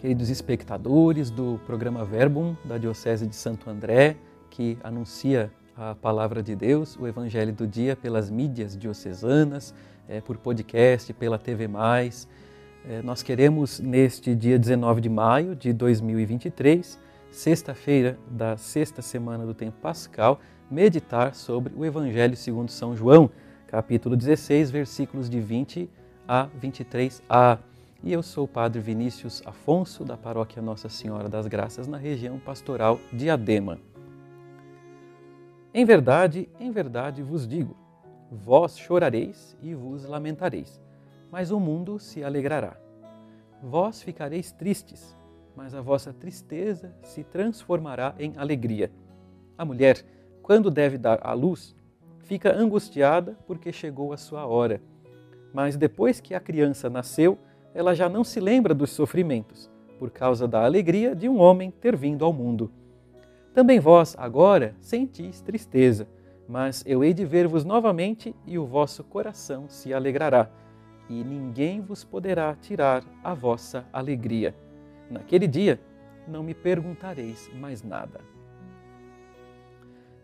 [0.00, 4.16] queridos espectadores do programa Verbum da Diocese de Santo André,
[4.48, 9.74] que anuncia a palavra de Deus, o Evangelho do Dia pelas mídias diocesanas,
[10.08, 11.68] é, por podcast, pela TV.
[12.88, 16.98] É, nós queremos, neste dia 19 de maio de 2023,
[17.30, 23.30] sexta-feira da sexta semana do tempo pascal, meditar sobre o Evangelho segundo São João,
[23.66, 25.90] capítulo 16, versículos de 20
[26.26, 27.58] a 23a
[28.02, 32.38] e eu sou o Padre Vinícius Afonso, da Paróquia Nossa Senhora das Graças, na região
[32.38, 33.78] pastoral de Adema.
[35.74, 37.76] Em verdade, em verdade vos digo:
[38.30, 40.80] vós chorareis e vos lamentareis,
[41.30, 42.76] mas o mundo se alegrará.
[43.62, 45.14] Vós ficareis tristes,
[45.54, 48.90] mas a vossa tristeza se transformará em alegria.
[49.58, 50.02] A mulher,
[50.42, 51.76] quando deve dar à luz,
[52.20, 54.80] fica angustiada porque chegou a sua hora.
[55.52, 57.38] Mas depois que a criança nasceu,
[57.74, 61.96] ela já não se lembra dos sofrimentos, por causa da alegria de um homem ter
[61.96, 62.70] vindo ao mundo.
[63.54, 66.08] Também vós, agora, sentis tristeza,
[66.48, 70.50] mas eu hei de ver-vos novamente e o vosso coração se alegrará,
[71.08, 74.54] e ninguém vos poderá tirar a vossa alegria.
[75.10, 75.80] Naquele dia
[76.26, 78.20] não me perguntareis mais nada.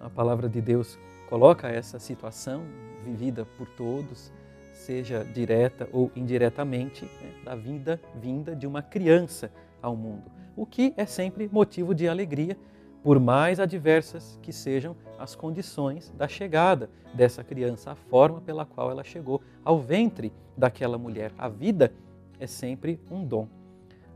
[0.00, 0.98] A palavra de Deus
[1.28, 2.64] coloca essa situação
[3.04, 4.32] vivida por todos
[4.72, 10.92] seja direta ou indiretamente, né, da vinda, vinda de uma criança ao mundo, o que
[10.96, 12.56] é sempre motivo de alegria,
[13.02, 18.90] por mais adversas que sejam as condições da chegada dessa criança, a forma pela qual
[18.90, 21.32] ela chegou ao ventre daquela mulher.
[21.36, 21.92] A vida
[22.38, 23.48] é sempre um dom.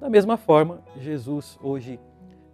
[0.00, 1.98] Da mesma forma, Jesus hoje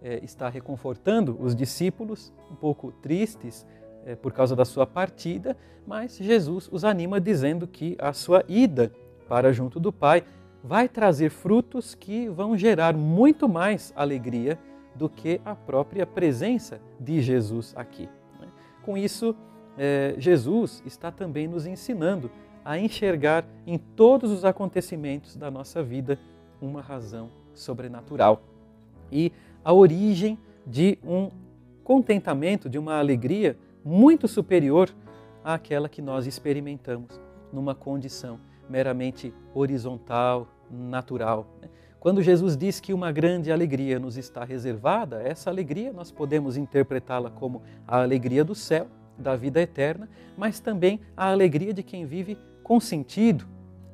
[0.01, 3.65] é, está reconfortando os discípulos, um pouco tristes
[4.05, 8.91] é, por causa da sua partida, mas Jesus os anima dizendo que a sua ida
[9.27, 10.23] para junto do Pai
[10.63, 14.57] vai trazer frutos que vão gerar muito mais alegria
[14.95, 18.07] do que a própria presença de Jesus aqui.
[18.39, 18.47] Né?
[18.81, 19.35] Com isso,
[19.77, 22.29] é, Jesus está também nos ensinando
[22.63, 26.17] a enxergar em todos os acontecimentos da nossa vida
[26.61, 28.41] uma razão sobrenatural
[29.11, 29.31] e
[29.63, 31.29] a origem de um
[31.83, 34.89] contentamento, de uma alegria muito superior
[35.43, 37.19] àquela que nós experimentamos
[37.51, 38.39] numa condição
[38.69, 41.47] meramente horizontal, natural.
[41.61, 41.69] Né?
[41.99, 47.29] Quando Jesus diz que uma grande alegria nos está reservada, essa alegria nós podemos interpretá-la
[47.29, 52.37] como a alegria do céu, da vida eterna, mas também a alegria de quem vive
[52.63, 53.45] com sentido,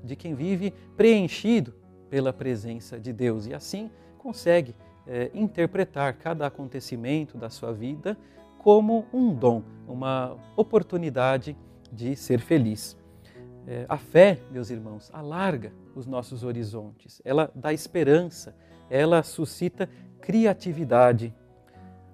[0.04, 1.74] de quem vive preenchido
[2.10, 4.76] pela presença de Deus e assim consegue
[5.06, 8.18] é, interpretar cada acontecimento da sua vida
[8.60, 11.58] como um dom, uma oportunidade
[11.92, 12.96] de ser feliz.
[13.66, 18.56] É, a fé, meus irmãos, alarga os nossos horizontes, ela dá esperança,
[18.90, 19.90] ela suscita
[20.22, 21.34] criatividade.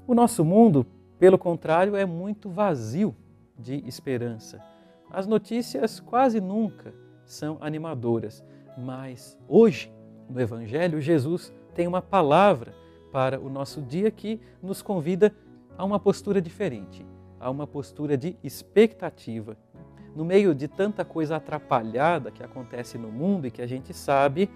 [0.07, 0.85] O nosso mundo,
[1.19, 3.15] pelo contrário, é muito vazio
[3.57, 4.63] de esperança.
[5.09, 6.93] As notícias quase nunca
[7.25, 8.43] são animadoras,
[8.77, 9.91] mas hoje,
[10.29, 12.73] no Evangelho, Jesus tem uma palavra
[13.11, 15.33] para o nosso dia que nos convida
[15.77, 17.05] há uma postura diferente,
[17.39, 19.57] há uma postura de expectativa.
[20.15, 24.49] No meio de tanta coisa atrapalhada que acontece no mundo e que a gente sabe,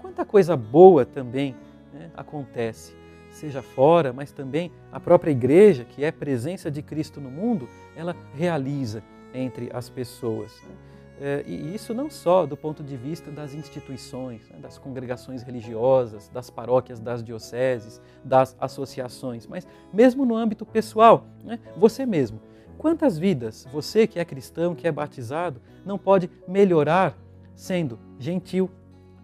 [0.00, 1.56] quanta coisa boa também
[1.92, 2.94] né, acontece,
[3.30, 8.14] seja fora, mas também a própria igreja, que é presença de Cristo no mundo, ela
[8.34, 9.02] realiza
[9.32, 10.52] entre as pessoas.
[10.62, 10.74] Né?
[11.20, 16.28] É, e isso não só do ponto de vista das instituições, né, das congregações religiosas,
[16.28, 22.40] das paróquias, das dioceses, das associações, mas mesmo no âmbito pessoal, né, você mesmo.
[22.78, 27.16] Quantas vidas você que é cristão, que é batizado, não pode melhorar
[27.54, 28.70] sendo gentil,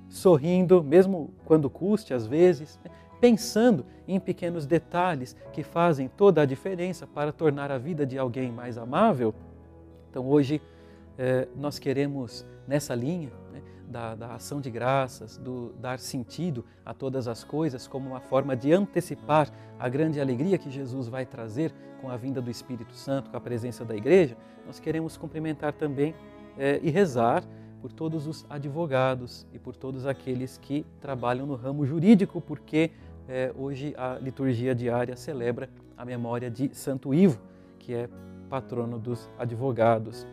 [0.08, 2.90] sorrindo, mesmo quando custe às vezes, né,
[3.20, 8.52] pensando em pequenos detalhes que fazem toda a diferença para tornar a vida de alguém
[8.52, 9.34] mais amável?
[10.10, 10.60] Então hoje
[11.18, 16.94] é, nós queremos, nessa linha né, da, da, ação de graças, do dar sentido a
[16.94, 21.74] todas as coisas, como uma forma de antecipar a grande alegria que Jesus vai trazer
[22.00, 26.14] com a vinda do Espírito Santo, com a presença da igreja, nós queremos cumprimentar também
[26.56, 27.42] é, e rezar
[27.82, 32.92] por todos os advogados e por todos aqueles que trabalham no ramo jurídico, porque
[33.28, 37.40] é, hoje a liturgia diária celebra a memória de Santo Ivo,
[37.78, 38.08] que é
[38.48, 40.26] patrono dos advogados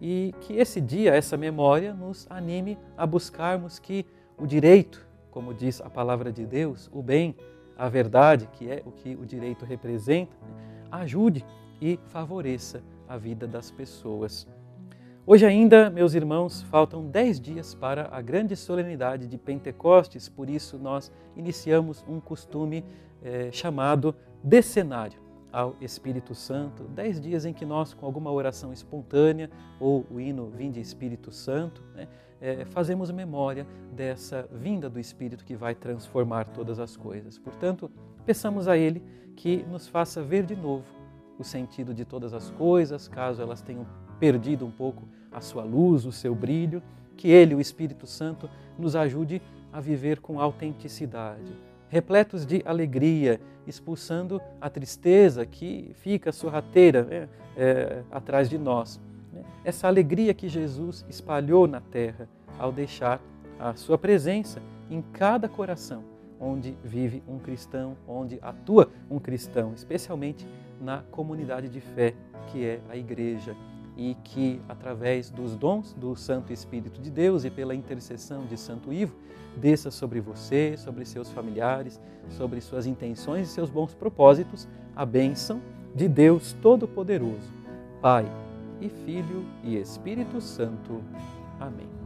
[0.00, 4.04] e que esse dia, essa memória, nos anime a buscarmos que
[4.38, 7.34] o direito, como diz a palavra de Deus, o bem,
[7.76, 10.36] a verdade, que é o que o direito representa,
[10.90, 11.44] ajude
[11.80, 14.46] e favoreça a vida das pessoas.
[15.26, 20.78] Hoje ainda, meus irmãos, faltam dez dias para a grande solenidade de Pentecostes, por isso
[20.78, 22.84] nós iniciamos um costume
[23.22, 25.25] é, chamado decenário
[25.56, 26.82] ao Espírito Santo.
[26.84, 29.50] Dez dias em que nós, com alguma oração espontânea
[29.80, 32.06] ou o hino Vinde Espírito Santo, né,
[32.38, 37.38] é, fazemos memória dessa vinda do Espírito que vai transformar todas as coisas.
[37.38, 37.90] Portanto,
[38.26, 39.02] peçamos a Ele
[39.34, 40.84] que nos faça ver de novo
[41.38, 43.86] o sentido de todas as coisas, caso elas tenham
[44.20, 46.82] perdido um pouco a sua luz, o seu brilho,
[47.16, 49.40] que Ele, o Espírito Santo, nos ajude
[49.72, 51.50] a viver com autenticidade,
[51.88, 59.00] repletos de alegria, expulsando a tristeza que fica sorrateira né, é, atrás de nós.
[59.32, 59.42] Né.
[59.64, 62.28] Essa alegria que Jesus espalhou na terra
[62.58, 63.20] ao deixar
[63.58, 64.60] a sua presença
[64.90, 70.46] em cada coração onde vive um cristão, onde atua um cristão, especialmente
[70.80, 72.14] na comunidade de fé
[72.48, 73.56] que é a igreja
[73.96, 78.92] e que, através dos dons do Santo Espírito de Deus e pela intercessão de Santo
[78.92, 79.16] Ivo,
[79.56, 85.62] desça sobre você, sobre seus familiares, sobre suas intenções e seus bons propósitos, a bênção
[85.94, 87.52] de Deus Todo-Poderoso,
[88.02, 88.30] Pai
[88.80, 91.02] e Filho e Espírito Santo.
[91.58, 92.05] Amém.